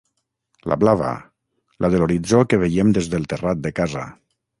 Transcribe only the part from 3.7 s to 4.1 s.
casa.